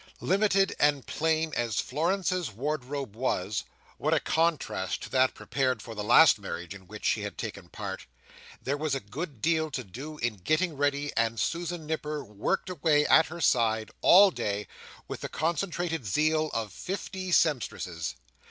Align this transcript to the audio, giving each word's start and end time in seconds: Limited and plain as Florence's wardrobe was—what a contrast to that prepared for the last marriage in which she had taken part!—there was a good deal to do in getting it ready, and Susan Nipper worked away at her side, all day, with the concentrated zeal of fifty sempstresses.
Limited 0.21 0.75
and 0.79 1.05
plain 1.05 1.53
as 1.55 1.79
Florence's 1.79 2.49
wardrobe 2.49 3.15
was—what 3.15 4.15
a 4.15 4.19
contrast 4.19 5.03
to 5.03 5.09
that 5.11 5.35
prepared 5.35 5.79
for 5.79 5.93
the 5.93 6.03
last 6.03 6.39
marriage 6.39 6.73
in 6.73 6.87
which 6.87 7.05
she 7.05 7.21
had 7.21 7.37
taken 7.37 7.69
part!—there 7.69 8.77
was 8.77 8.95
a 8.95 8.99
good 8.99 9.43
deal 9.43 9.69
to 9.69 9.83
do 9.83 10.17
in 10.17 10.37
getting 10.37 10.71
it 10.71 10.77
ready, 10.77 11.15
and 11.15 11.39
Susan 11.39 11.85
Nipper 11.85 12.23
worked 12.23 12.71
away 12.71 13.05
at 13.05 13.27
her 13.27 13.41
side, 13.41 13.91
all 14.01 14.31
day, 14.31 14.65
with 15.07 15.21
the 15.21 15.29
concentrated 15.29 16.03
zeal 16.07 16.49
of 16.51 16.71
fifty 16.73 17.31
sempstresses. 17.31 18.15